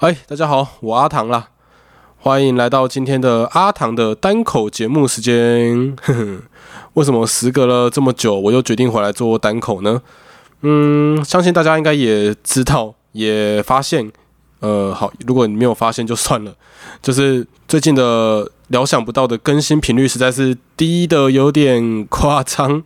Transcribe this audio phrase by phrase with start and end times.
[0.00, 1.48] 哎，大家好，我阿唐啦，
[2.18, 5.96] 欢迎来到今天的阿唐的单口节目时间。
[6.92, 10.02] 为什么时隔了这么久，我又决定回来做单口呢？
[10.60, 14.12] 嗯，相信大家应该也知道，也发现，
[14.60, 16.54] 呃，好，如果你没有发现就算了，
[17.00, 22.82] 就是最近的料想不到的更新频率实在是低的有点夸张，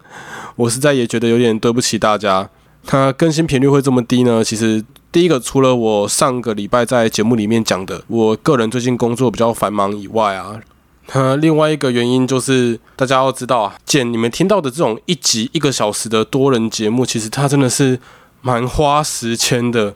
[0.54, 2.48] 我实在也觉得有点对不起大家。
[2.84, 4.44] 它更新频率会这么低呢？
[4.44, 4.84] 其实。
[5.12, 10.60] 第一个，除了我上个礼拜在节目里面讲的，我个人最近工作比较繁忙以外啊，
[11.08, 17.98] 呃，另外一个原因就是大家要知道啊，剪你们听到的这种一集一个小时的多人节目，其实它真的是
[18.40, 19.92] 蛮花时间的。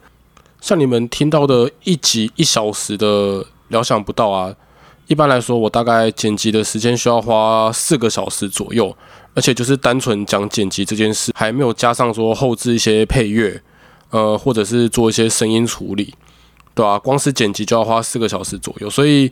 [0.61, 4.53] 像你们听到的一集一小时的，料想不到啊。
[5.07, 8.97] 一般来说，我大概剪辑的时间需要花四个小时左右，
[9.35, 13.63] 而且就是单纯讲剪辑这件事，还没有加上说后置一些配乐。
[14.11, 16.15] 呃，或者是做一些声音处理，
[16.73, 16.97] 对吧？
[16.97, 19.29] 光是剪辑就要花四个小时左右，所以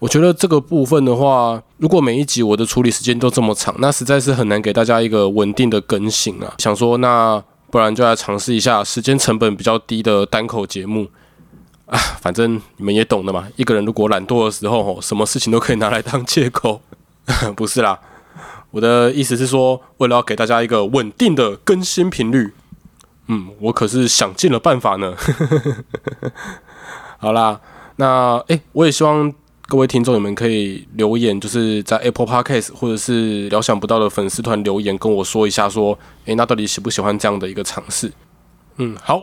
[0.00, 6.52] 我觉得这个部分的话，如果每一集我的处理时间都这么长，那实在是很难给大家一个稳定的更新啊。
[6.58, 11.06] 想说，那不然就来尝试一下时间成本比较低的单口节目
[11.86, 11.96] 啊。
[12.20, 16.80] 反正你们也懂的嘛，一个人如果懒惰的时候，什么事情都可以拿来当借口。
[17.54, 18.00] 不是啦，
[18.74, 22.52] 我的意思是说，为了要给大家一个稳定的更新频率。
[23.28, 25.14] 嗯，我可是想尽了办法呢。
[27.18, 27.60] 好啦，
[27.96, 29.32] 那诶，我也希望
[29.68, 38.12] 各位听众你们可以留言，就是在 Apple Podcast 或者是料想不到的粉丝团留言跟我说一下，说诶，那到底喜不喜欢这样的一个尝试？
[38.78, 39.22] 嗯，好，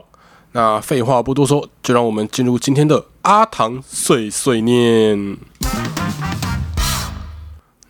[0.54, 5.38] 那废话不多说，就让我们进入今天的阿唐碎碎念。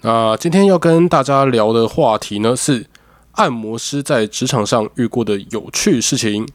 [0.02, 2.88] 那今天要跟大家聊的话题呢是。
[3.36, 6.46] 按摩师在职场上遇过的有趣事情。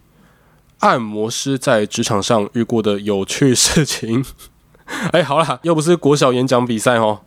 [0.80, 4.22] 按摩师在职场上遇过的有趣事情。
[5.10, 7.20] 哎，好了，又不是国小演讲比赛哦。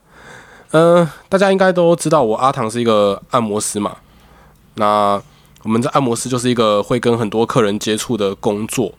[0.69, 3.97] 嗯，大家应该都知道，我阿唐是一个按摩师嘛。
[4.75, 5.19] 那
[5.63, 8.93] 我们在按摩师就是一个会跟很多客人接触的工作。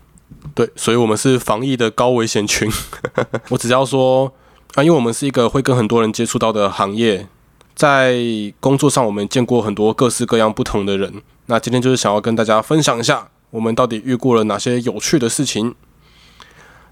[0.53, 2.69] 对，所以我们是防疫的高危险群。
[3.51, 4.33] 我只要说
[4.75, 7.27] 啊，因为我们是一个会跟很多人接触到的行业。
[7.75, 8.15] 在
[8.61, 11.23] 工作上，我们见过很多各式各样不同的人。
[11.47, 15.75] 那今天就是想要跟大家分享一下，我们到底遇过了哪些有趣的事情。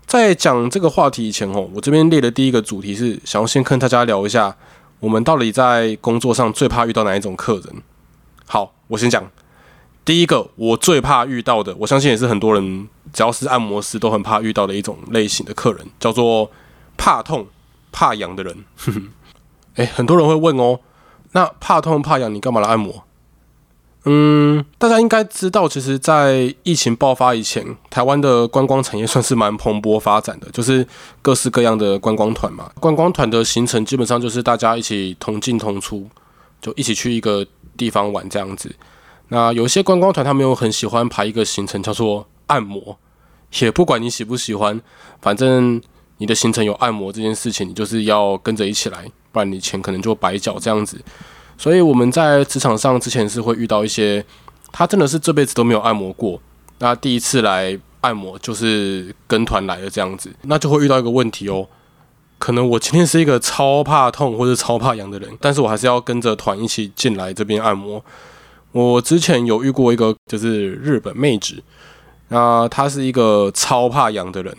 [0.07, 4.57] 在讲这个话题以前，哦，我这边列的第一个主题是想要先跟大家聊一下，
[5.01, 7.83] 我们到底在工作上最怕遇到哪一种客人。
[8.47, 9.31] 好，我先讲
[10.07, 16.51] 第一个，我最怕遇到的，我相信也是很多人只要是按摩师都很怕遇到的一种类型的客人，叫做
[16.97, 17.47] 怕痛
[17.93, 18.65] 怕痒的人。
[19.77, 20.81] 哎，很多人会问哦，
[21.33, 23.05] 那怕痛怕痒，你干嘛来按摩？
[24.05, 30.87] 嗯，大家应该知道，其实，在疫情爆发以前，台湾的观光产业算是蛮蓬勃发展的，就是
[31.21, 32.71] 各式各样的观光团嘛。
[32.81, 36.09] 观光团的行程基本上就是大家一起同进同出，
[36.61, 37.47] 就一起去一个
[37.77, 38.75] 地方玩这样子。
[39.29, 42.99] 那有些观光团他们又很喜欢排一个行程叫做按摩，
[43.59, 44.81] 也不管你喜不喜欢，
[45.21, 45.83] 反正
[46.19, 49.11] 你的行程有按摩这件事情，你就是要跟着一起来。
[49.31, 50.99] 不然你钱可能就白缴这样子，
[51.59, 54.25] 所以我们在职场上之前是会遇到一些，
[54.73, 56.41] 他真的是这辈子都没有按摩过，
[56.79, 61.69] 那第一次来按摩就是跟团来的这样子，那就会遇到一个问题哦，
[62.39, 68.03] 可能我今天是一个超怕痛或者超怕痒的人，但是我还是要跟着团一起进来这边按摩。
[68.73, 71.63] 我之前有遇过一个就是日本妹子，
[72.29, 74.57] 那她是一个超怕痒的人，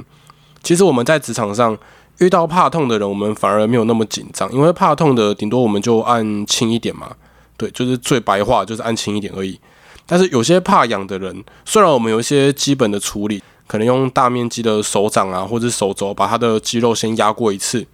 [0.63, 1.77] 其实我们在职场上。
[2.19, 7.09] 遇到怕痛的人，我们反而没有那么紧张，因为怕痛的顶多我们就按轻一点嘛，
[7.55, 9.57] 对，就是最白话就是按轻一点而已。
[10.05, 17.87] 但是有些怕痒的人，虽然我们有一些基本的处理，可能用大面积的手掌啊或者手肘把他的肌肉先压过一次，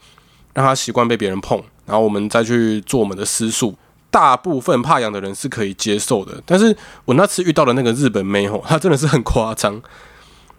[0.55, 3.75] 让他习惯被别人碰，然后我们再去做我们的施术。
[4.09, 6.75] 大部分怕痒的人是可以接受的，但是
[7.05, 9.79] 我那次遇到的那个日本妹吼，她真的是很夸张，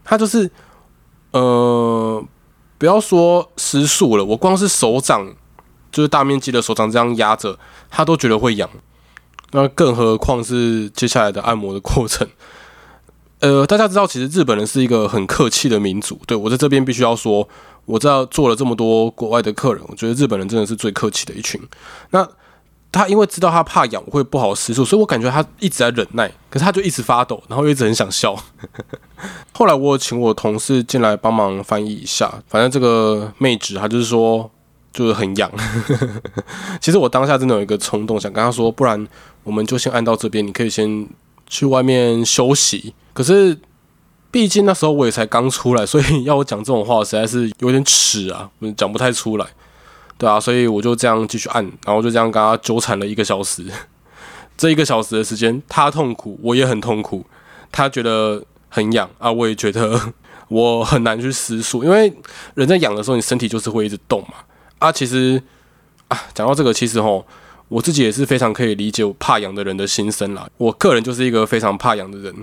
[0.05, 0.49] 她就是
[1.41, 2.25] 呃。
[2.79, 5.27] 不要说失速了，我光是手掌，
[5.91, 8.69] 就是大面积的手掌这样压着，他都觉得会痒，
[9.53, 12.29] 那更何况是接下来的按摩的过程。
[13.41, 16.21] 呃，大家知道，其实日本人是一个很客气的民族。
[16.27, 17.49] 对我在这边必须要说，
[17.87, 21.59] 我知道做了这么多国外的客人，我觉得日本人真的是最客气的一群。
[22.11, 22.29] 那
[22.97, 28.37] 他因为知道他怕痒会不好施术，所以我感觉他一直在忍耐，可是他就一直发抖，然后一直很想笑。
[29.53, 34.51] 后来我请我同事进来帮忙翻译一下，反正这个妹纸她就是说
[34.93, 35.51] 就是很痒。
[36.81, 39.07] 其实我当下真的有一个冲动，想跟他说，不然
[39.45, 41.07] 我们就先按到这边，你可以先
[41.47, 42.95] 去外面休息。
[43.13, 43.59] 可是。
[44.29, 49.47] 毕竟那时候我也才刚出来，所以要我讲这种话实在是有点耻啊，我讲不太出来，
[50.19, 53.65] 对啊，所以我就这样继续按，然后就这样跟他纠缠了一个小时。
[54.57, 57.25] 这一个小时的时间，他痛苦，我也很痛苦。
[57.71, 60.01] 他觉得很痒啊，我也觉得
[60.49, 62.11] 我很难去思索，因为
[62.55, 64.35] 人在痒的时候，你身体就是会一直动嘛。
[64.79, 65.43] 啊，其实
[66.09, 67.27] 啊，讲到这个，其实吼，
[67.69, 70.49] 我自己也是非常可以理解我怕痒的人的心声啦。
[70.57, 72.35] 我个人就是一个非常怕痒的人。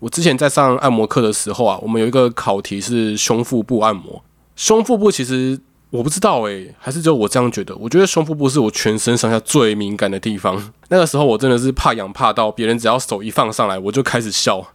[0.00, 4.22] 我之前在上按摩课的时候啊，我们有一个考题是胸腹部按摩。
[4.56, 5.58] 胸腹部其实
[5.96, 7.74] 我不知道诶，还是只有我这样觉得。
[7.76, 10.72] 我觉得胸腹部是我全身上下最敏感的地方。
[10.88, 14.72] 那个时候我真的是怕痒怕到别人只要手一放上来，我就开始笑，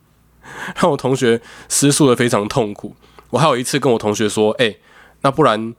[0.80, 2.96] 让我同学失速的非常痛苦。
[3.30, 4.76] 我还有一次跟我同学说：“哎，
[5.22, 5.74] 那不然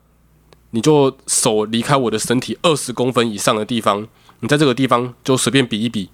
[0.72, 4.08] 你就手离开我的身体二十公分以上的地方，
[4.42, 6.10] 你在这个地方就随便比一比。”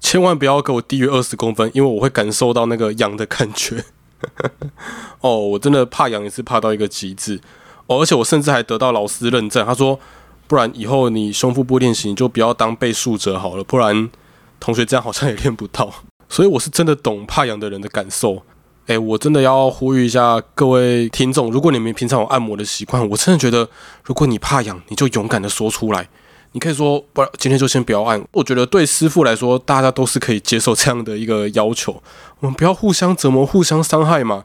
[0.00, 3.84] 千万不要给我低于二十公分，因为我会感受到那个痒的感觉。
[5.20, 7.40] 哦，我真的怕痒也是怕到一个极致。
[7.86, 9.98] 而且我甚至还得到老师认证，他说，
[10.46, 14.10] 不然以后你胸腹部练习你就不要当背数者好了，不然
[14.58, 15.90] 同学这样好像也练不到。
[16.28, 18.42] 所以我是真的懂怕痒的人的感受。
[18.86, 23.68] 诶，我真的要呼吁一下各位听众，如果你们平常有按摩的习惯，我真的觉得，
[24.04, 26.08] 如果你怕痒，你就勇敢的说出来。
[26.52, 28.22] 你可以说不然，今天就先不要按。
[28.32, 32.02] 我觉得对师傅来说，大家都是可以接受这样的一个要求。
[32.40, 34.44] 我们不要互相折磨、互相伤害嘛。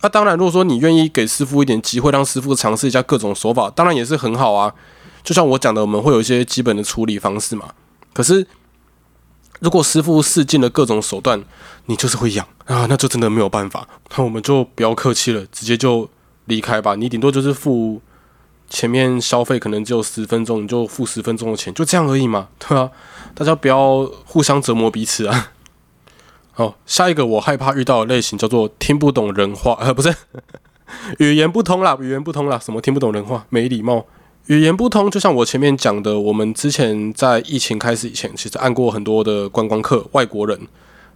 [0.00, 4.72] 那当然，如果说你愿意给师傅一点机会，让师傅尝试一下各种手法，当然也是很好啊。
[5.22, 7.70] 就像我讲的，我们会有一些基本的处理方式嘛。
[8.12, 8.46] 可是，
[9.60, 11.42] 如果师傅试尽了各种手段，
[11.86, 13.86] 你就是会痒啊，那就真的没有办法。
[14.16, 16.08] 那我们就不要客气了，直接就
[16.46, 16.94] 离开吧。
[16.94, 18.00] 你顶多就是付。
[18.70, 22.90] 前面消费可能只有十分钟，你就付十分钟的钱，就这样而已嘛，对吧？
[23.34, 25.52] 大家不要互相折磨彼此啊。
[26.58, 30.12] 好，下一个我害怕遇到的类型叫做听不懂人话，呃， 不是
[31.20, 34.04] 语言不通啦，语言不通啦，什么听不懂人话，没礼貌，
[34.46, 35.08] 语言不通。
[35.08, 40.60] 就像我前面讲的，我们之前在疫情开始以前，其实按过很多的观光客，外国人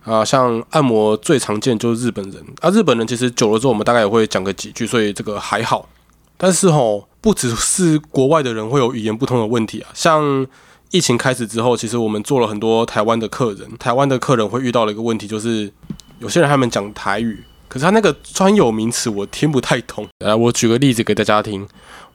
[0.05, 5.89] 啊，像按摩最常见就是日本人啊，日本人其实久了之后，我们大概也会讲个几句，所以这个还好。
[6.37, 7.09] 但是吼。
[7.23, 10.45] 不只是国外的人会有语言不通的问题啊，像
[10.93, 15.73] 疫情开始之后，其实我们做了很多台湾的客人，台湾的客人会遇到了一个问题，就是
[16.21, 20.07] 有些人他们讲台语，可是他那个专有名词我听不太懂。
[20.21, 21.67] 来，我举个例子给大家听。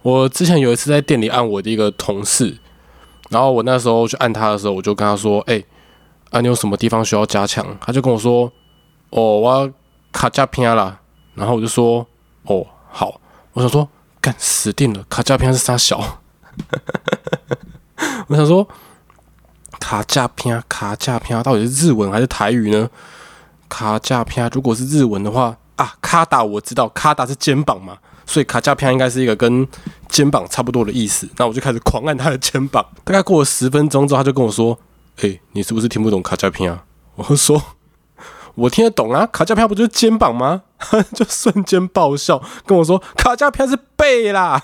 [0.04, 2.58] 我之前有一次在店里按我的一个同事，
[3.30, 5.62] 然后我那时候去按他的时候，我就跟他说：“哎，
[6.30, 8.52] 啊，你有什么地方需要加强？”他就跟我说
[9.10, 9.74] ：“哦，我
[10.14, 11.00] 卡加偏了。”
[11.36, 12.06] 然后我就说
[12.46, 13.20] ：“哦，好。”
[13.54, 13.90] 我想说。
[14.20, 15.06] 干死定了！
[15.08, 16.20] 卡加片是啥小？
[18.28, 18.68] 我想说，
[19.80, 22.90] 卡加片卡加片到底是日文还是台语呢？
[23.70, 29.68] 卡加片如果是日文的话啊，卡达我知道，卡达是肩膀嘛，所以卡加片应该是一个跟
[30.08, 31.28] 肩膀差不多的意思。
[31.38, 32.86] 那我就开始狂按他的肩膀。
[33.04, 34.78] 大概过了十分钟之后，他就跟我说
[35.22, 36.84] ：“哎，你是不是听不懂卡加片啊？”
[37.16, 37.62] 我说。
[38.56, 40.64] 我听得懂啊，卡加片不就是肩膀吗？
[41.14, 44.64] 就瞬间爆笑，跟我说卡加片是背啦。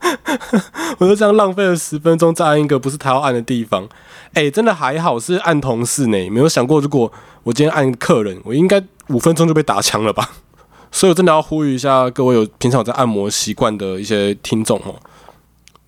[0.98, 3.88] 我就这样浪费了十分钟，再按一个不是他要按的地方。
[4.32, 10.30] 哎，真的还好是按同事呢，没有想过如果我今天按客人，我应该五分钟就被打枪了吧？
[10.92, 14.94] 所以我真的要呼吁一下各位有平常有在按摩习惯的一些听众哦。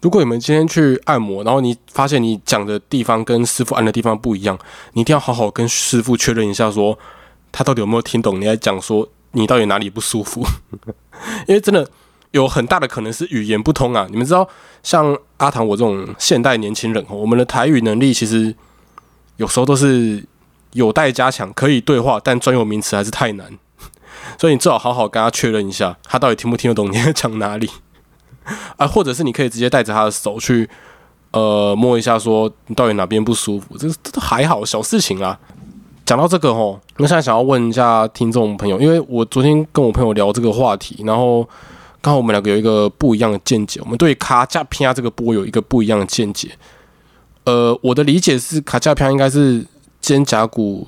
[0.01, 4.59] 如果你们今天去按摩，然后你发现你讲的地方跟师傅按的地方不一样，
[4.95, 6.99] 你一定要好好跟师傅确认一下，说
[7.53, 10.45] 他到底有没有听懂你在讲，说你到底哪里不舒服。
[11.47, 11.89] 因为真的
[12.33, 14.07] 有很大的可能是语言不通啊！
[14.11, 14.47] 你们知道，
[14.83, 18.55] 像阿唐我这种现代年轻人，我们的台语能力其实
[19.37, 20.25] 有时候都是
[20.73, 23.47] 有待加强，可以对话，但专有名词还是太难。
[24.39, 27.71] 所以你最好好好跟他确认一下，他到底听不听得懂你在讲哪里。
[28.77, 30.69] 啊，或者是你可以直接带着他的手去，
[31.31, 35.39] 呃，摸一下，说你到底哪边不舒服，这这都还好，小事情啦。
[36.05, 41.49] 讲到这个吼，那现在想要问一下听众朋友，因为我昨天跟我朋友聊这个话题，然后
[42.03, 46.51] 刚好我们两个有一个不一样的见解，我们对卡架片这个波有一个不一样的见解。
[47.45, 49.65] 呃，我的理解是卡架片应该是
[50.01, 50.87] 肩胛骨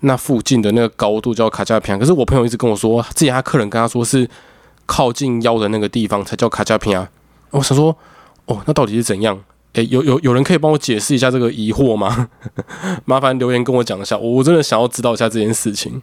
[0.00, 4.28] 那附近的那个高度叫卡架片，可是我朋友一直跟我说，之前他客人跟他说是。
[4.84, 7.08] 靠近腰的那个地方才叫卡加片啊！
[7.50, 7.96] 我想说，
[8.46, 9.40] 哦，那到底是怎样？
[9.74, 12.28] 诶，有有有人可以帮我解释一下这个疑惑吗？
[13.06, 16.02] 麻烦留言跟我讲一下，我真的想要知道一下这件事情。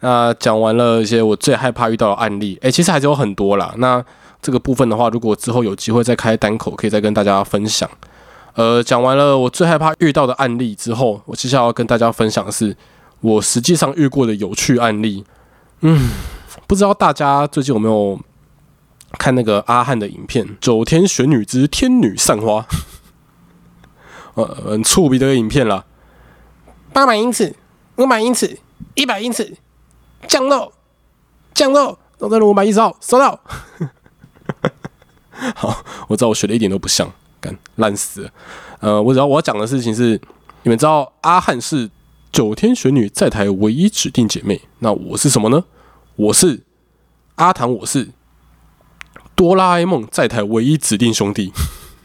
[0.00, 3.74] 那讲完了一些我最害怕遇到的案例，诶，其实还是有很多啦。
[3.78, 4.04] 那
[4.40, 7.90] 这个部分的话，如果之后有机会再开单口，可以再跟大家分享。
[8.54, 12.76] 呃，讲完了我最害怕遇到的案例之后，我接下来要跟大家分享的是
[13.20, 15.24] 我实际上遇过的有趣案例。
[15.80, 16.10] 嗯，
[16.66, 18.18] 不知道大家最近有没有
[19.18, 22.60] 看那个阿汉的影片《九天玄女之天女散花》？
[24.34, 25.84] 呃，很触鼻的影片啦。
[26.92, 27.54] 八百英尺，
[27.96, 28.58] 五百英尺，
[28.94, 29.56] 一百英尺，
[30.26, 30.72] 降落，
[31.54, 33.40] 降落，龙在龙五百一十号收到。
[35.54, 37.10] 好，我知道我学的一点都不像，
[37.40, 38.30] 干烂死了。
[38.80, 40.20] 呃，我只要我要讲的事情是，
[40.62, 41.90] 你们知道阿汉是
[42.32, 45.64] 九天玄女在台唯一指定姐妹，那我是什么呢？
[46.16, 46.64] 我是
[47.36, 48.10] 阿唐，我是
[49.36, 51.52] 哆啦 A 梦在台唯一指定兄弟。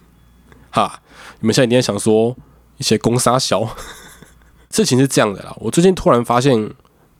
[0.69, 1.01] 哈，
[1.39, 2.35] 你们现在一定想说
[2.77, 3.75] 一些攻杀小，
[4.69, 5.55] 事情是这样的啦。
[5.57, 6.71] 我最近突然发现，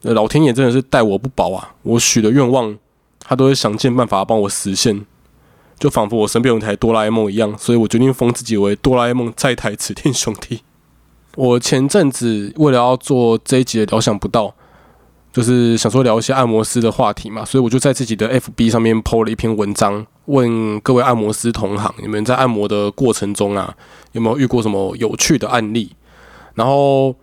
[0.03, 1.73] 老天爷真的是待我不薄啊！
[1.83, 2.77] 我许的愿望，
[3.19, 5.05] 他都会想尽办法帮我实现。
[5.79, 10.61] 就仿佛我身边有一台哆啦 A 梦一样，所以我决定封自己为哆啦 A 梦在台指定兄弟。
[11.35, 14.53] 我前阵子为了要做这一集的，料想不到，
[15.31, 23.75] 就是想说聊一些按摩师的话题嘛，所以我就在自己的 FB 上面 PO 了一篇文章，问各位按摩师同行，你们在按摩的过程中啊，
[24.11, 25.91] 有没有遇过什么有趣的案例？
[26.53, 27.15] 然后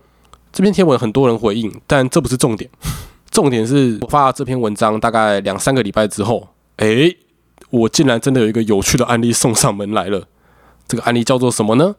[0.53, 2.71] 这篇贴文很多人回应，但这不是重点，
[3.31, 7.17] 重点是我发这篇文章大概两三个礼拜之后，诶。
[7.69, 10.25] 我竟然真的有一个有趣的案例送上门来了，
[10.89, 11.95] 这个案例叫做什么呢？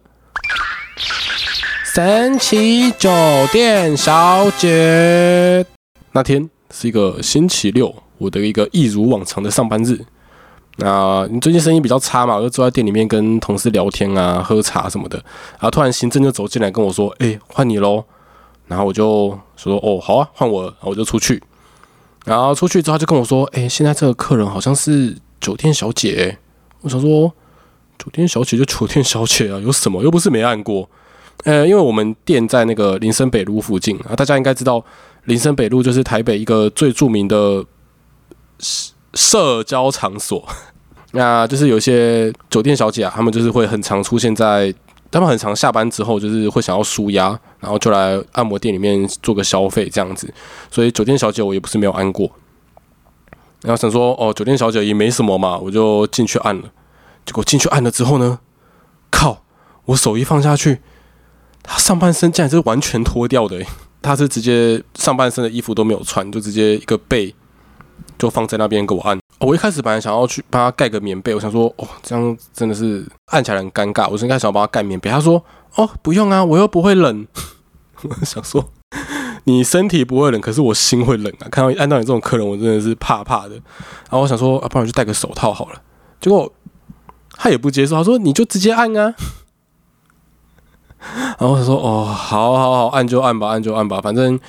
[1.94, 3.10] 神奇酒
[3.54, 5.66] 店小姐。
[6.12, 9.98] 那天是一个星期六，我的一个一如往常的上班日。
[10.76, 12.36] 那你最近生意比较差嘛？
[12.36, 15.18] 我就坐在店里面跟同事聊天啊，喝茶什么的。
[15.52, 18.04] 然后突然行政就走进来跟我说：“哎，换你喽。”
[18.72, 21.44] 然后我就说：“哦，好啊，换我。”然后我就出去。
[22.26, 26.38] 然后出去之后他就跟我说：“哎，现在这个客人好像是。”酒店小姐，
[26.82, 27.34] 我想说，
[27.98, 30.88] 酒店小姐就酒店小姐啊，有什么又不是没按过？
[31.46, 34.86] 呃，因为我们店在那个林森北路附近啊，大家应该知道，
[35.24, 37.66] 林森北路就是台北一个最著名的
[38.60, 40.48] 社社交场所。
[41.14, 44.72] 那就是有些酒店小姐啊，他们就是会很常出现在，
[45.12, 50.34] 他们很常下班之后就是会想要舒压，然后就来按摩店里面做个消费这样子。
[50.72, 52.32] 所以酒店小姐我也不是没有按过。
[53.62, 56.64] 然后想说，哦，酒店小姐也没什么嘛，我就进去按了。
[57.24, 58.40] 结果进去按了之后呢，
[59.12, 59.44] 靠！
[59.86, 60.80] 我手一放下去，
[61.62, 63.64] 他上半身竟然是完全脱掉的，
[64.02, 67.36] 他是直接上半身的衣服都没有穿，就直接一个背
[68.18, 69.21] 就放在那边给我按。
[69.42, 74.08] 我一开始本来想要去帮他盖个棉被，我想说，哦，这样真的是按起来很尴尬。
[74.10, 75.44] 我是应该想要帮他盖棉被，他说，
[75.76, 77.28] 哦，不用啊，我又不会冷。
[78.04, 78.70] 我想说。
[79.46, 81.50] 你身体不会冷，可是我心会冷啊！
[81.50, 83.56] 看到按到你这种客人，我真的是怕怕的。
[83.56, 85.82] 然后我想说，啊，不然就戴个手套好了。
[86.20, 86.54] 结果
[87.32, 89.16] 他也不接受，他说你就直接按啊。
[91.00, 94.40] 然后我说，哦，好好好，按就按吧，按就按吧，反正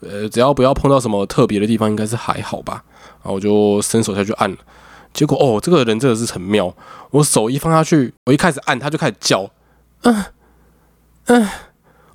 [0.00, 2.82] 呃，只要不要碰到什么特别的地方，应该是还好吧。
[3.22, 4.56] 然后我就伸手下去按了。
[5.12, 6.74] 结果哦，这个人真的是很妙。
[7.10, 9.50] 我手一放下去，我一开始按，他就开始叫，
[10.02, 10.24] 嗯
[11.26, 11.48] 嗯。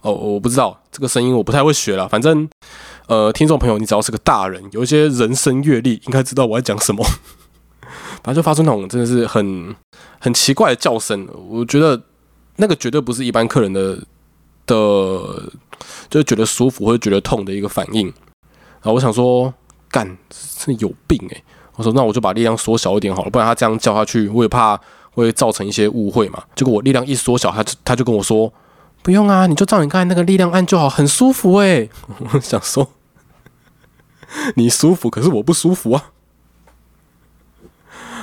[0.01, 2.07] 哦，我不知道这个声音，我不太会学了。
[2.07, 2.47] 反正，
[3.07, 7.03] 呃，听众朋友，你只要是个大人，有一些人生阅历，应该知道我在讲什么。
[8.23, 9.75] 反正就发出那种真的是很
[10.19, 12.01] 很奇怪的叫声，我觉得
[12.57, 13.97] 那个绝对不是一般客人的
[14.67, 15.51] 的，
[16.09, 18.05] 就觉得舒服或者觉得痛的一个反应。
[18.05, 19.51] 然后我想说，
[19.95, 21.43] 干，是有病诶。
[21.77, 24.77] 我说那我就把力量缩小一点好了，不然他这样叫下去，我也怕
[25.11, 26.43] 会造成一些误会嘛。
[26.53, 28.51] 结果我力量一缩小，他他就跟我说。
[29.01, 31.87] 不用啊，你就照你刚才那个力量按就好，很舒服哎。
[32.33, 32.89] 我想说，
[34.55, 36.11] 你舒服，可是我不舒服啊。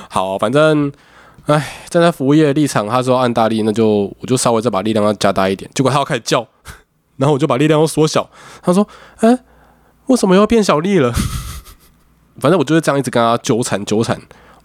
[0.09, 0.91] 好，反正，
[1.45, 5.71] 哎，站在服务业的立场，他说按大力，那就我就稍微再把力量要加大一点。
[5.73, 6.45] 结果他要开始叫，
[7.17, 8.29] 然后我就把力量又缩小。
[8.61, 8.87] 他说
[9.21, 9.39] ：“哎，
[10.07, 11.13] 为什么要变小力了？”
[12.39, 14.19] 反正我就是这样一直跟他纠缠纠缠。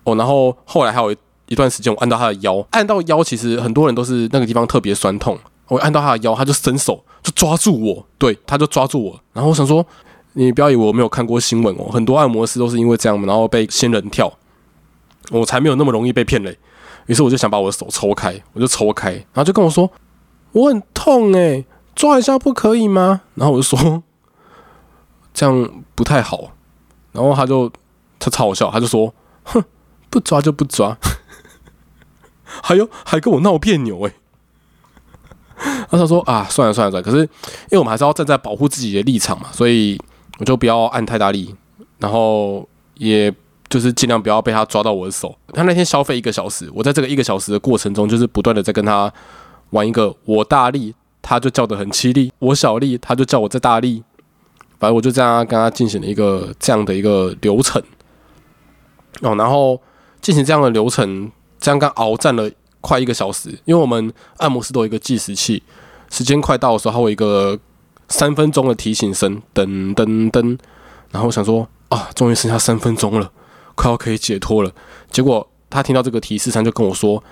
[0.05, 1.15] 哦，然后后来还有
[1.47, 5.39] 一段时间，我按到他的腰，按到腰，其实很多人都是那个地方特别酸痛。
[5.69, 9.21] 我按到他的腰，他就伸手就抓住我，对，他就抓住我。
[9.35, 9.85] 然后我想说，
[10.33, 14.33] 你不要以为我没有看过新闻哦，很多按摩师都是因为这样，然后被仙人跳。
[15.31, 16.57] 我才没有那么容易被骗嘞。
[17.05, 19.91] 于是我就想把我的手抽开，我就抽开，然后就跟我说，
[20.53, 23.23] 我很痛诶，抓一下不可以吗？
[23.35, 24.03] 然后我就说，
[25.35, 26.53] 这样不太好。
[27.19, 27.71] 然后他就
[28.21, 29.63] 他超好笑，他就说，哼，
[30.09, 30.97] 不抓就不抓，
[32.63, 34.13] 还有还跟我闹别扭诶。
[35.91, 40.01] 那他说啊，算了算了算了，可是因为我们还是要站在保护自己的立场嘛，所以
[40.39, 41.53] 我就不要按太大力，
[41.99, 43.35] 然后也
[43.69, 45.37] 就是尽量不要被他抓到我的手。
[45.53, 49.13] 他那天消费一个小时，我在这个一个小时的过程中，就是不断的在跟他
[49.71, 54.03] 玩一个我大力，他就叫的很凄厉；我小力，他就叫我在大力；
[54.79, 57.83] 反正我就这样跟他进行了一个这样的一个流程。
[59.23, 59.81] 哦，然后
[60.21, 62.49] 进行这样的流程，这样刚鏖战了
[62.81, 65.63] 快一个小时，因为我们按摩师都有一个计时器，
[66.11, 67.59] 时间快到的时候，还有一个
[68.09, 70.59] 三分钟的提醒声，噔噔噔。
[71.11, 73.33] 然后我想说啊，终于剩下三分钟了，
[73.75, 74.71] 快要可以解脱了。
[75.11, 77.23] 结果他听到这个提示声，就跟我说：“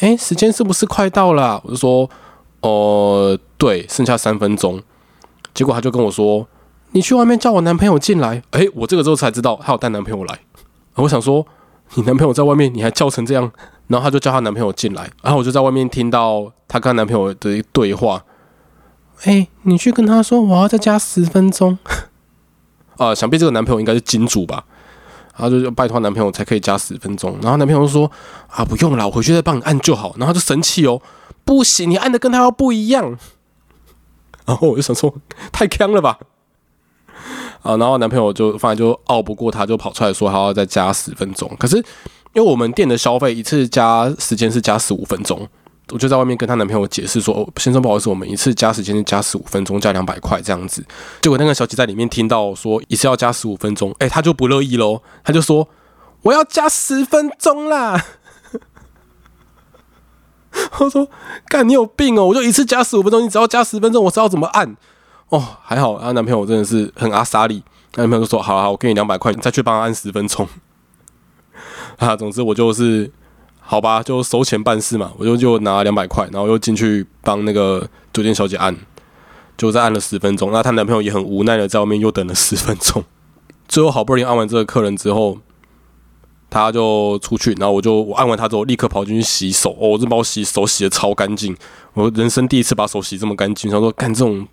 [0.00, 2.10] 哎，时间是不是快到了？”我就说
[2.60, 4.82] ：“哦，对，剩下三分钟。”
[5.54, 6.46] 结果他就跟我说
[6.92, 10.38] ：“你去外面叫我男朋友进来。”哎，我这个时候才知道她有带男朋友来。
[10.94, 11.46] 我想说，
[11.94, 13.50] 你男朋友在外面，你还叫成这样？
[13.88, 18.24] 然后她就叫她男朋友进来，然后我就在外面听到她跟男朋友的对话。
[19.24, 21.78] 哎，你去跟他说，我要再加十分钟。
[22.96, 24.64] 啊，想必这个男朋友应该是金主吧？
[25.36, 27.38] 然后就拜托男朋友才可以加十分钟。
[27.40, 28.10] 然后男朋友说
[28.50, 31.00] ：“啊，不用了，我回去再帮你按就好。”然后就生气哦，
[31.44, 33.16] 不行，你按的跟他要不一样。
[34.44, 35.14] 然后我就想说，
[35.50, 36.18] 太坑了吧？
[37.62, 41.50] 啊，然后男朋友就反正就拗不过他，就跑出来说他要再加十分钟。
[41.58, 41.82] 可是因
[42.34, 45.46] 为我们店的消费一次加时间是加十五分钟，
[45.92, 50.84] 我就在外面跟她男朋友解释说：“哦，先生不好意思，我们一次加时间是加十五分钟，加两百块这样子。”
[51.20, 55.68] 结果那个小姐在里面听到说一次要加十五分钟，哎，她就不乐意喽，她就说
[56.22, 58.02] ：“我要加十分钟啦！”
[60.78, 61.08] 我说
[61.46, 62.26] ：“干，你有病哦！
[62.26, 64.76] 我就一次加十五分钟，你只要加十分钟，我知道怎么按。”
[65.30, 67.62] 哦，还好，她男朋友真的是很阿莎利。
[67.96, 70.46] 男朋友就说：“好好，我给你两百块，你再去帮他按十分钟。
[71.98, 73.10] ”啊，总之我就是
[73.58, 75.10] 好吧，就收钱办事嘛。
[75.18, 78.76] 我就就拿两百块，然后又进去帮那个酒店小姐按，
[79.56, 80.52] 就再按了十分钟。
[80.52, 83.02] 那她男朋友也很无奈的在外面又等了十分钟。
[83.66, 85.38] 最后好不容易按完这个客人之后，
[86.48, 89.70] 他就出去，然后我就我按完他之后立刻跑进去洗手。
[89.80, 91.56] 哦，我这把我洗手洗的超干净，
[91.94, 93.70] 我人生第一次把手洗这么干净。
[93.70, 94.46] 他说干这种。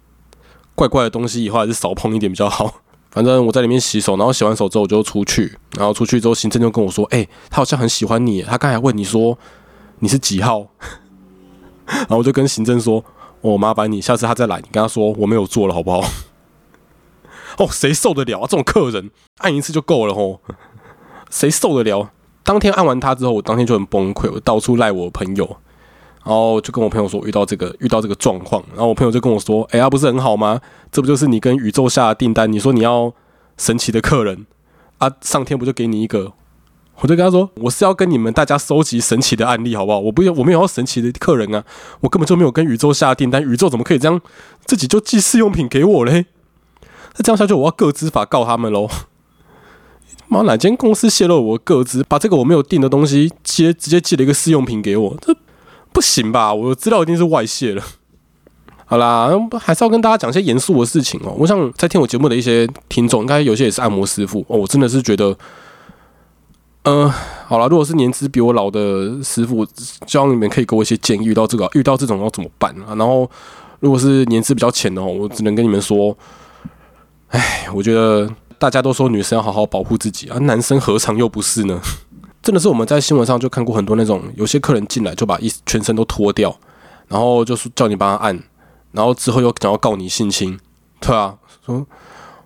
[0.77, 2.71] 怪怪的东西，以后还是少碰一点比较好。
[3.09, 9.35] 反正我在里面洗手，然后洗完手之后我就出去，然后出去之后，行政就跟我说：“哎，他好像很喜欢你，他刚才问你说
[9.99, 10.67] 你是几号。
[11.87, 13.03] ”然后我就跟行政说
[13.41, 16.01] ：“我麻烦你，下次他再来，你跟他说我没有做了，好不好？”
[17.57, 18.45] 哦，谁受得了啊？
[18.47, 19.09] 这种客人
[19.39, 20.41] 按一次就够了吼，
[21.31, 22.11] 谁受得了？
[22.43, 25.57] 当天按完他之后，我当天就很崩溃，我到处赖我朋友。
[26.27, 30.59] 然后就跟我朋友说遇到这个遇到这个状况，然后我朋友就跟我说：“哎呀，不是很好吗？
[30.91, 32.51] 这不就是你跟宇宙下的订单？
[32.51, 33.13] 你说你要
[33.55, 34.45] 神奇的客人
[34.97, 36.33] 啊，上天不就给你一个？”
[36.99, 39.99] 我就跟他说：“我是要跟你们大家收集神奇的案例，好不好？
[39.99, 41.63] 我不要，我没有要神奇的客人啊，
[42.01, 44.19] 我根本就没有跟宇宙下订单，宇宙怎么可以这样
[44.65, 46.25] 自己就寄试用品给我嘞？
[47.15, 48.89] 那这样下去，我要个资法告他们喽！
[50.27, 55.17] 妈，哪间公司泄露我个资，把这个我没有订的东西接直接寄了一个试用品给我？
[55.21, 55.33] 这。”
[55.91, 56.53] 不行吧？
[56.53, 57.83] 我的资料一定是外泄了。
[58.89, 61.35] 好啦，还是要跟大家讲一些严肃的事情哦。
[61.37, 64.57] 我想在听我节目的一些听众，应该有些也是按摩师傅哦。
[64.57, 65.37] 我真的是觉得，
[66.83, 67.11] 嗯，
[67.45, 69.67] 好了，如果是年资比我老的师傅，
[70.05, 71.25] 希望你们可以给我一些建议。
[71.25, 72.95] 遇到这个，遇到这种要怎么办啊？
[72.95, 73.29] 然后，
[73.81, 76.17] 如果是年资比较浅的哦，我只能跟你们说，
[77.27, 81.81] 哎，我觉得大家都说女生要好好保护自己啊，男生何尝又不是呢？
[82.41, 86.55] 真的是我们在新闻上就看过很多那种，有些客人进来就把一全身都脱掉，
[87.09, 88.39] 然后就是叫你帮他按，
[88.93, 90.57] 然后之后又想要告你性侵，
[91.01, 91.85] 对啊，说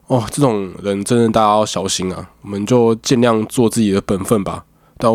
[0.08, 4.66] 哦这种人真的大家要小心啊，我们就尽量做自己的本分吧。
[4.98, 5.12] 但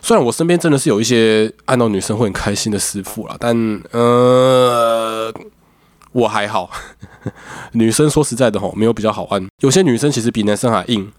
[0.00, 5.32] 虽然我身边真的是有一些按到女生会很开心的师傅啦，但呃
[6.12, 6.70] 我还好，
[7.72, 11.12] 女生说实在的吼，没有比较好按，有些女生其实比男生还硬。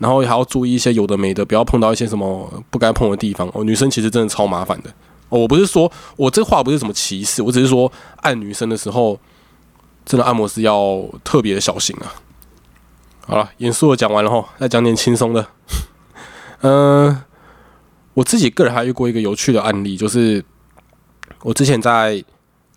[0.00, 3.62] 然后还要注意一些有的没的，不要碰到一些什么不该碰的地方哦。
[3.62, 4.88] 女生其实真的超麻烦的
[5.28, 5.38] 哦。
[5.40, 9.20] 我不是说我这话不是什么歧视，我只是说按女生的时候，
[10.06, 12.16] 真的按摩师要特别的小心啊。
[13.26, 15.46] 好了，严肃的讲完了后，再讲点轻松的。
[16.62, 17.22] 嗯，
[18.14, 20.42] 我自己个人还遇过一个有趣的案例，就是
[21.42, 22.24] 我之前在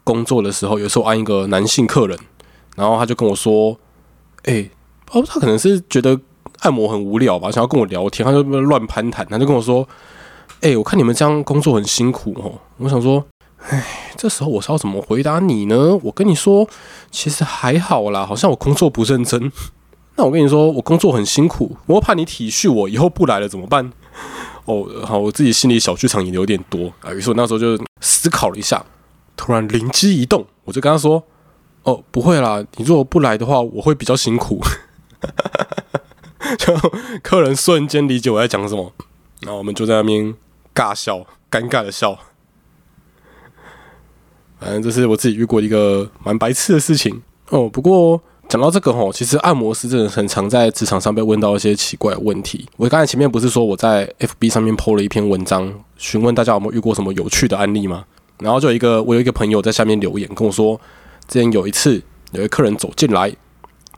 [0.04, 2.20] 工作的时候，有时候按一个男性客人，
[2.76, 3.80] 然后他就跟我说
[4.44, 4.70] ：“哎，
[5.12, 6.20] 哦，他可能是觉得。”
[6.64, 9.88] 按摩很无聊吧，想要跟我聊天，他就乱攀谈，他就跟我说
[10.62, 13.24] ：“哎，我看你们这样工作很辛苦哦。”我想说
[13.70, 16.66] ：“哎，这时候我是要怎么回答你呢？”我跟你说，
[17.12, 19.52] 其实还好啦，好像我工作不认真。
[20.16, 23.92] 那我跟你说，我工作很辛苦，我怕你体恤我，以后不来了怎么办？
[24.64, 27.12] 哦，好，我自己心里小剧场也有点多啊。
[27.12, 28.86] 于是我那时候就思考了一下，
[29.36, 31.22] 突然灵机一动，我就跟他说
[31.84, 34.62] ：“哦，不会啦，你如果不来的话，我会比较辛苦。”
[36.58, 36.74] 就
[37.22, 38.92] 客人瞬间理解我在讲什么，
[39.42, 40.34] 然后我们就在那边
[40.74, 42.18] 尬笑，尴尬的笑。
[44.60, 47.68] 反正这是我自己遇过一个蛮白痴的事情哦。
[47.68, 52.66] 不过讲到这个吼，其实按摩师真的很常在职场上被问到一些奇怪的问题。
[52.78, 58.06] 我刚才前面不是说我在 FB 上面 PO 了一篇文章，询问大家有没有遇过什么有趣的案例吗？
[58.40, 60.80] 然后就有一个我有一个朋友在下面留言跟我说，
[61.28, 63.36] 之前有一次有一个客人走进来，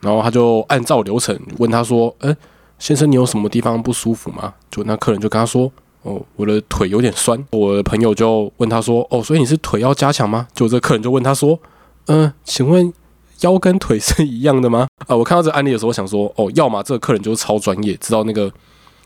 [0.01, 2.35] 然后他就按照流程问他说：“哎，
[2.79, 5.71] 先生，你有什么地方不舒服吗？”就那客人就跟他说
[6.03, 11.59] ：“哦，我的腿有点酸。”我的朋友就问他说：“哦，所以你是腿要加强吗？”就这客人就问他说
[12.07, 12.93] ：“嗯，请问
[13.41, 18.51] 腰跟腿是一样的吗？”啊，我看到这个案例的时候，我想说：“哦，要么这个客人就是超专业，知道那个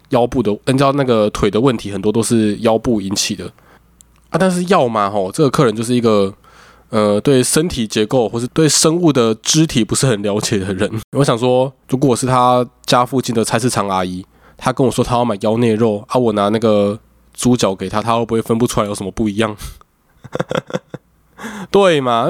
[0.09, 3.45] 腰部的，你知道那个腿的问题很多都是腰部引起的
[4.29, 4.37] 啊。
[4.39, 6.33] 但是要么吼，这个客人就是一个
[6.89, 10.89] 呃对身体结构或是对生物的肢体不是很了解的人。
[11.17, 14.25] 我想说，如果我是他家附近的菜市场阿姨，
[14.57, 16.99] 他跟我说他要买腰内肉啊，我拿那个
[17.33, 19.55] 猪脚给他，他会不会分不出来有什么不一样？
[21.71, 22.29] 对嘛？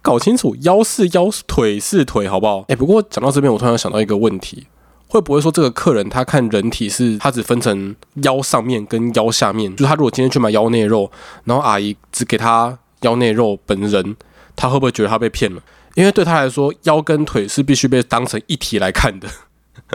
[0.00, 2.64] 搞清楚，腰是腰，腿是腿，好不好？
[2.68, 4.66] 哎，不过讲到这边，我突然想到一个问题，
[5.06, 9.70] 会不会说这个客人他看人体是他只分成腰上面跟腰下面？
[9.76, 11.08] 就是他如果今天去买腰内肉，
[11.44, 14.16] 然后阿姨只给他腰内肉本人，
[14.56, 15.62] 他会不会觉得他被骗了？
[15.94, 19.28] 因为对他来说，腰跟腿是必须被当成一体来看的。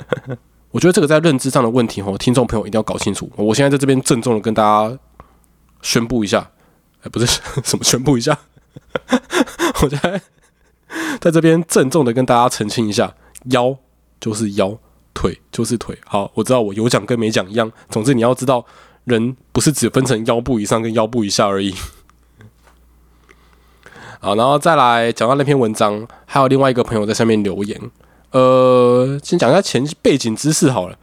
[0.72, 3.32] 我觉得这个在认知上的问题，吼，听众朋友一定要搞清楚。
[3.36, 5.00] 我现在在这边郑重的跟大家
[5.82, 6.52] 宣布一下，
[7.02, 7.26] 哎，不是
[7.66, 8.38] 什么宣布一下。
[9.82, 10.22] 我在
[11.20, 13.16] 在这边郑重的跟大家澄清一下，
[13.46, 13.76] 腰
[14.20, 14.78] 就是腰，
[15.14, 15.98] 腿就是腿。
[16.06, 17.72] 好，我知道我有讲跟没讲一样。
[17.90, 18.64] 总之你要知道，
[19.06, 21.74] 人不是只分成腰部以上跟腰部以下而已。
[24.28, 27.80] 好，然后再来讲到那篇文章，还有另外一个朋友在下面留言。
[28.32, 30.98] 呃，先讲一下前背景知识好了。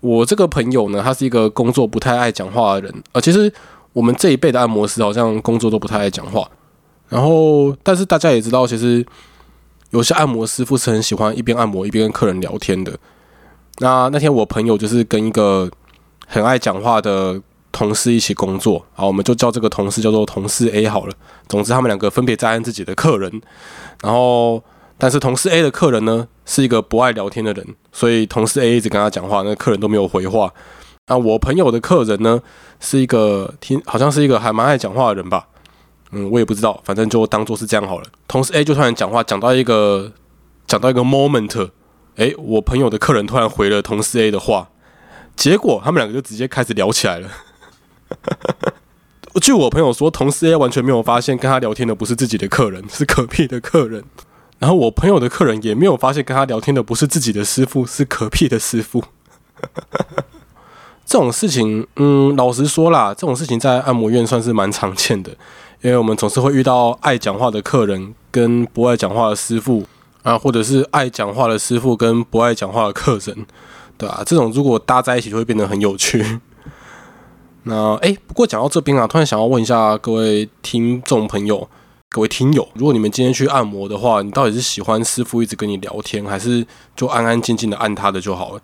[0.00, 3.02] 我这个朋友呢，他是一个工作不太爱讲话的人。
[3.12, 3.52] 呃，其实
[3.92, 6.48] 我们这一辈的按摩师好像工作都不太爱讲话。
[7.10, 9.04] 然后，但是大家也知道，其实
[9.90, 12.90] 有些按摩师傅是很喜欢一边按摩一边跟客人聊天的。
[13.80, 15.70] 那那天我朋友就是跟一个
[16.26, 17.38] 很爱讲话的
[17.72, 21.14] 同事一起工作，好，我们就叫这个同事叫做同事 A 好了。
[21.48, 23.40] 总之，他们两个分别在按自己的客人。
[24.02, 24.62] 然后，
[24.98, 30.52] 但是同事 A 的客人呢是一个不爱聊天的人，所以同事 A 一直跟他讲话，那客人都没有回话。
[31.06, 32.40] 那我朋友的客人呢
[32.78, 35.48] 是一个听好像是一个还蛮爱讲话的人吧。
[36.12, 38.04] 嗯，我也不知道，反正就当做是这样好了。
[38.28, 40.12] 同事 A 就突然讲话，讲到一个
[40.66, 41.70] 讲到一个 moment，
[42.16, 44.68] 哎，我朋友的客人突然回了同事 A 的话，
[45.34, 47.28] 结果他们两个就直接开始聊起来了。
[49.40, 54.04] 据我朋友说，同事 A 完全没有发现跟他聊天的不是自己的客人，是隔壁的客人。
[54.58, 59.02] 然后我朋友的客人也没有发现跟他聊天的不是自己的师傅，是隔壁的师傅。
[61.04, 65.30] 这种事情，嗯，老实说啦，这种事情在按摩院算是蛮常见的。
[65.80, 69.84] 因为我们总是会遇到爱讲话的客人跟不爱讲话的师傅
[70.22, 73.44] 啊，或者是爱讲话的师傅跟不爱讲话的客人，
[73.98, 76.38] 对啊，这种如果搭在一起就会变得很有趣。
[77.64, 81.68] 那哎，不过讲到这边啊，突然想要问一下各位听众朋友、
[82.08, 88.60] 各位听友，如果你们今天去按摩的话，你到底是喜欢师傅一直跟你聊天，还是就安安静静的按他的就好了？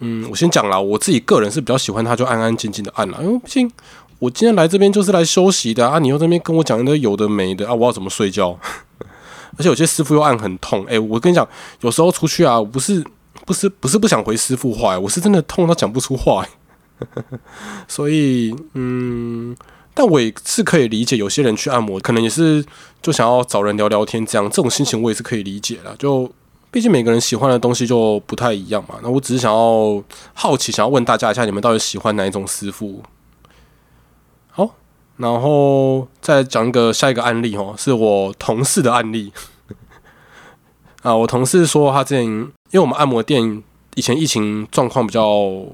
[0.00, 3.70] 嗯，我先讲了，我自己个人是比较喜欢他就安安静静的按了，因为毕竟。
[4.18, 5.98] 我今天来这边就是来休息的啊！
[5.98, 7.74] 你又这边跟我讲一堆有的没的啊！
[7.74, 8.58] 我要怎么睡觉？
[9.58, 11.46] 而且有些师傅又按很痛，哎，我跟你讲，
[11.82, 13.04] 有时候出去啊，我不是
[13.44, 16.42] 不是不是不想回师傅话，我是真的痛到讲不出话。
[17.88, 19.56] 所以，嗯，
[19.94, 22.64] 但我也是可以理解，有些人去按摩，可能也是
[23.02, 25.94] 就想要找人聊聊天，这样这种心情我也是可以理解的。
[25.96, 26.30] 就
[26.70, 28.96] 毕竟每个人喜欢的东西就不太一样嘛。
[29.02, 30.02] 那我只是想要
[30.34, 33.02] 好奇，想要问大家一下，你们到底喜欢哪一种师傅？
[34.50, 34.74] 好
[35.18, 39.32] 然后再讲一个下一个案例哦，是我同事的案例。
[41.02, 43.62] 啊，我同事说他之前，因为我们按摩店
[43.94, 45.64] 以前疫情状况比较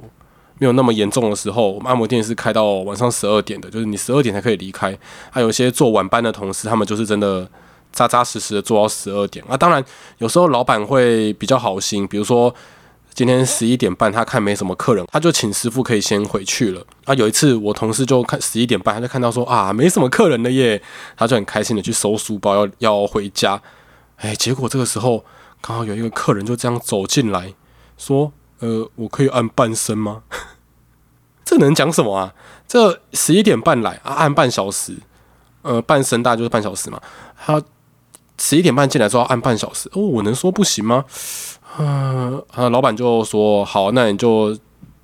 [0.63, 4.97] 没有那么严重的时候，我们按摩店是开到晚上十二点的，就是你十二点才可以离开。
[5.29, 7.51] 还有一些做晚班的同事，他们就是真的
[7.91, 9.45] 扎扎实实的做到十二点。
[9.49, 9.85] 啊，当然
[10.19, 12.55] 有时候老板会比较好心，比如说。
[13.15, 16.83] 今天十一点半，他看没什么客人，他就请师傅可以先回去了。
[17.05, 20.81] 啊，有一次我同事就看十一点半，他就看到说啊，没什么客人了耶，
[21.15, 23.61] 他就很开心的去收书包，要要回家。
[24.17, 25.23] 哎，结果这个时候
[25.61, 27.53] 刚好有一个客人就这样走进来，
[27.99, 30.23] 说：“呃，我可以按半身吗？”
[31.45, 32.33] 这能讲什么啊？
[32.67, 34.97] 这十一点半来啊，按半小时，
[35.61, 36.99] 呃，半身大概就是半小时嘛。
[37.37, 37.63] 他
[38.39, 41.05] 十一点半进来之后按半小时，哦，我能说不行吗？
[41.79, 44.57] 嗯，啊，老板就说好，那你就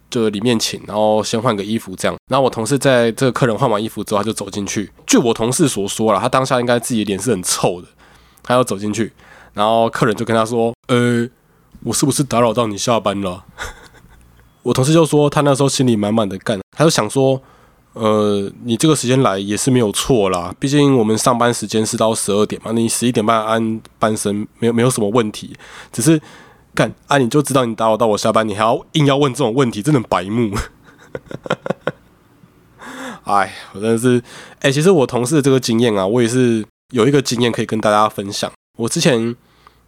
[0.08, 2.16] 就里面请，然后先换个衣服这样。
[2.30, 4.90] 然后我同事在这个客人换完衣服之后，他就走进去。
[5.06, 7.88] 据我同事所说了，他当下应该自己脸是很臭的，
[8.42, 9.12] 他要走进去，
[9.52, 11.28] 然后客人就跟他说：“呃，
[11.88, 13.44] 我是不是打扰到你下班了？”
[14.62, 17.40] 我同事就说他那时候心里满满的干，他就想说
[17.94, 25.56] ：“呃，你这个时间来也是没有错啦，毕竟我们上班时间是到十二点嘛，你十一点半按半身没有没有什么问题，
[25.90, 26.20] 只是
[26.74, 30.54] 干啊，你就知道你打扰到我下班，你还要硬要问这种问题，真的白目。
[33.24, 34.22] ”哎，我真的是，
[34.60, 38.50] 哎，其实我同事的这个经验啊，我也是有一个经验可以跟大家分享。
[38.76, 39.34] 我之前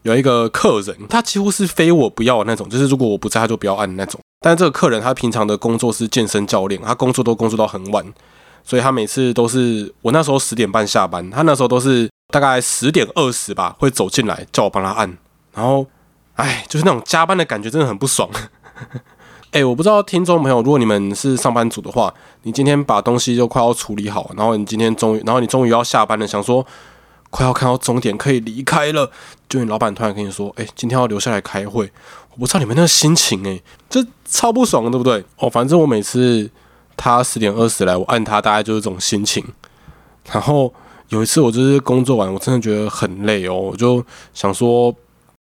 [0.02, 4.20] 有一个客人，他几乎是非我不要的那种，就是如果我不在，他就不要按那种。
[4.40, 8.04] 但这个客人他平常的工作是健身教练，他工作都工作到很晚，
[8.64, 15.18] 所以他每次都是我那时候十点半下班，他那时候都是大概十点二十吧，会走进来叫我帮他按。
[15.52, 15.86] 然后，
[16.34, 18.30] 哎，就是那种加班的感觉，真的很不爽。
[19.52, 26.64] 哎，我不知道听众朋友，如果你们是上班族的话，你今天把东西就快要处理好，然后你今天终于，然后你终于要下班了，想说
[27.30, 29.10] 快要看到终点可以离开了，
[29.48, 31.90] 就你老板突然跟你说，哎，今天要留下来开会，
[32.32, 35.24] 我不知道你们那心情，哎，这超不爽，对不对？
[35.38, 36.50] 哦，反正我每次
[36.96, 39.44] 他十点二十来，我按他大概就是这种心情。
[40.32, 40.72] 然后
[41.08, 44.92] 有一次我就是工作完，我真的觉得很累哦，我就想说，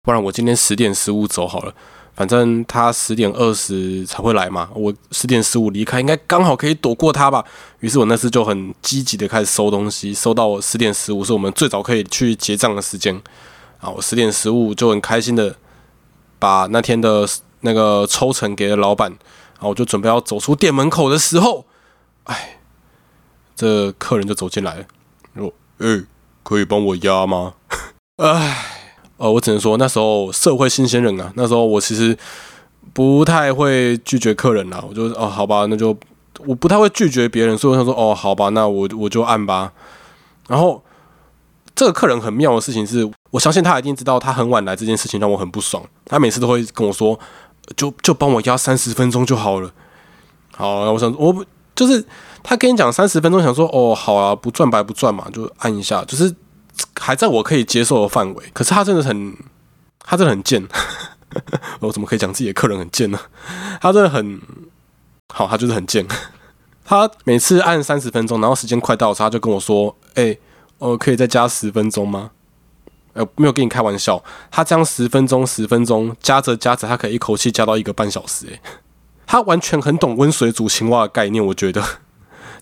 [0.03, 1.73] 不然我今天十点十五走好了。
[2.19, 7.45] 反正他十点二十才会来嘛，我十点十五离开，应该刚好可以躲过他吧。
[7.79, 13.15] 于是我那次就很积极的开始收东西，收到我十点十五是我们最早可以去结账的时间
[13.79, 13.89] 啊。
[13.89, 15.55] 我十点十五就很开心的
[16.37, 17.25] 把那天的
[17.61, 21.65] 那个抽成给了老板，然后我就准备要走出店门口的时候，
[22.25, 22.59] 哎，
[23.55, 24.85] 这客人就走进来了，
[25.37, 26.03] 说：“哎，
[26.43, 27.53] 可以帮我压吗？”
[28.19, 28.75] 哎。
[29.19, 32.17] 呃，我只能说那时候社会新鲜人啊，那时候我其实
[32.93, 34.81] 不太会拒绝客人啦。
[34.87, 35.93] 我就哦，好吧，那就
[36.45, 39.73] 我不太会拒绝别人，所以我想说哦，好吧，那我我就按吧。
[40.47, 40.81] 然后
[41.75, 45.83] 这个客人很妙的事情是，我相信他一定知道他很晚来这件事情让我很不爽。
[46.05, 47.19] 他每次都会跟我说，
[47.75, 49.69] 就就帮我压三十分钟就好了。
[50.55, 52.05] 好，我想我就是
[52.41, 56.33] 他跟你讲三十分钟，想说哦，好啊，不赚白不赚嘛，就按一下，就是。
[56.99, 59.35] 还在我可以接受的范围，可是他真的很，
[60.03, 60.67] 他真的很贱。
[61.79, 63.19] 我 怎么可以讲自己的客人很贱呢？
[63.79, 64.41] 他真的很
[65.33, 66.05] 好，他就是很贱。
[66.83, 70.35] 他每次按三十分钟，然后时间快到，他就跟我说：“哎，
[70.79, 72.31] 呃，可以再加十分钟吗？”
[73.13, 78.47] 呃，没有跟你开玩笑，他这样十分钟、十分钟加着加着，他可以一口气加到一个半小时。
[78.51, 78.59] 哎，
[79.27, 81.83] 他完全很懂温水煮青蛙的概念，我觉得。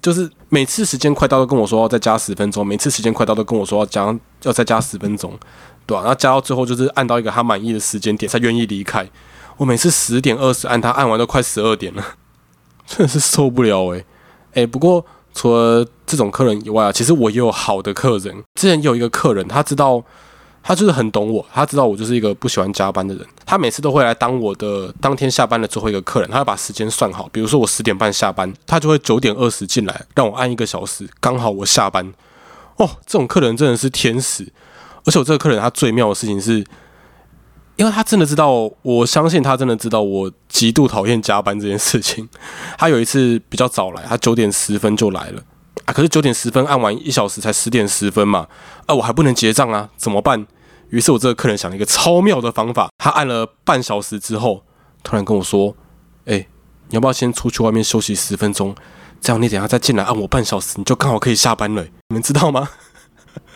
[0.02, 5.38] 就是每次时间快到都跟我说要再加十分钟，每次时间快到都跟我说要加要再加十分钟，
[5.86, 6.02] 对吧？
[6.02, 9.10] 然后加到最后就是按到一个他满意的时间点才愿意离开。
[9.58, 12.04] 我每次十点二十按他按完都快十二点了，
[12.86, 14.06] 真的是受不了诶、
[14.54, 18.44] 诶，不过除了这种客人以外啊，其实我也有好的客人。
[18.56, 20.04] 之前有一个客人，他知道。
[20.62, 23.26] 他就是很懂我，他知道我就是一个不喜欢加班的人。
[23.46, 27.30] 他每次都会来当我的当天下班的最后一个客人，他要把时间算好。
[27.32, 32.14] 比如说我十点半下班，他就会九点二十进来，让我按一个小时，刚好我下班。
[32.76, 34.52] 哦，这种客人真的是天使。
[35.06, 36.66] 而且我这个客人他最妙的事情是，
[37.78, 42.28] 因为他真的知道，我相信他真的知道我极度讨厌加班这件事情。
[42.78, 45.42] 他有一次比较早来，他九点十分就来了。
[45.88, 48.48] 啊，可是九点十分按完一小时才十点十分嘛，
[48.86, 50.46] 啊，我还不能结账啊，怎么办？
[50.90, 54.64] 于是我这个客人想了一个超妙的方法，他按了半小时之后，
[55.02, 55.76] 突然跟我说
[56.28, 56.46] ：“哎，
[56.90, 58.76] 你要不要先出去外面休息十分钟？
[59.22, 61.84] 这样你等下再进来按我半小时，你就刚好可以下班了。
[62.10, 62.70] 你们知道吗？”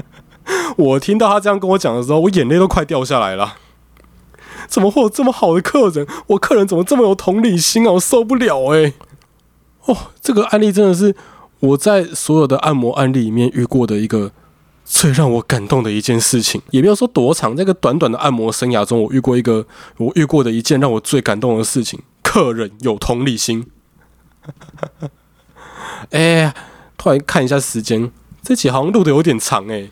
[0.78, 3.58] 我听到他这样跟我讲的时候，我眼泪都快掉下来了。
[4.67, 6.08] 怎么会有这么好的客人？
[6.28, 7.91] 我客人怎么这么有同理心啊？
[7.91, 8.94] 我受不了哎！
[9.86, 11.15] 哦，这个案例真的是
[11.62, 14.32] 我在所有的按摩案例里面遇过的一个。
[14.84, 22.02] 最让我感动的一件事情，也没有说多长，这个短短的按摩生涯中，我遇过一个我遇过的一件让我最感动的事情。
[22.21, 23.67] 客人有同理心。
[26.10, 26.54] 哎，
[26.97, 29.89] 突然看一下时间，这集好像录的有点长哎。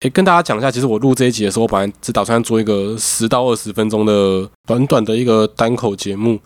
[0.00, 6.38] 哎，跟大家讲一下，其实我录这一集的时候，我本来只打算做一个十到二十分钟的短短的一个单口节目。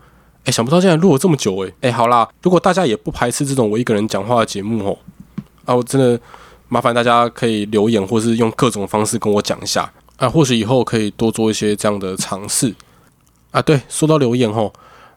[0.47, 1.73] 哎，想不到竟然录了这么久哎。
[1.83, 4.99] 哎，好啦，如果大家也不排斥这种我一个人讲话的节目哦，
[5.67, 6.19] 啊，我真的。
[6.69, 12.75] 麻烦大家可以留言，或是用各种方式跟我讲一下啊，或许以后可以多做一些这样的尝试
[13.53, 13.63] 啊。
[13.63, 14.73] 对，说到留言吼，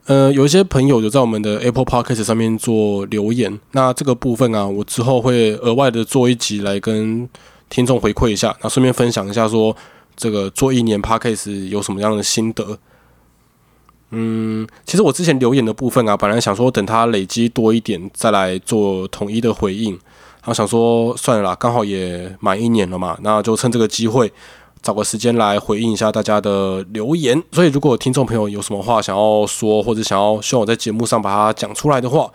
[0.05, 7.27] 呃，有一些朋友有在我们的 Apple Podcast 上面做留言，那这个部分啊，我之后会额外的做一集来跟
[7.67, 9.75] 听众回馈一下，那顺便分享一下说
[10.15, 12.77] 这个做一年 Podcast 有什么样的心得。
[14.11, 19.91] 嗯，其实我之前留言的部分啊，本来想说等它累积多一点再来做统一的回应。
[20.41, 24.31] 然后想说算了啦，刚好也满一年了嘛，那就趁这个机会
[24.81, 27.39] 找个时间来回应一下大家的留言。
[27.51, 32.31] 所以，如果听众朋友有什么话想要说，或者想要希望我在节目上把它讲出来的话，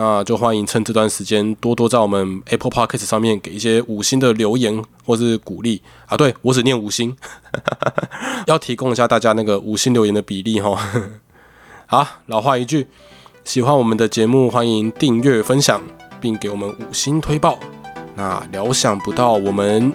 [0.00, 6.16] 那就欢迎趁这段时间多多在我们 Apple Podcast 上面给一些五星的留言或是鼓励啊。
[6.16, 7.16] 对我只念五星，
[8.46, 10.78] 要提供一下大家那个五星留言的比例哈。
[11.86, 12.86] 好，老话一句，
[13.42, 15.82] 喜欢我们的节目，欢迎订阅分享，
[16.20, 17.58] 并给我们五星推报。
[18.14, 19.92] 那料想不到，我们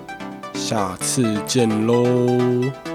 [0.53, 2.92] 下次见喽。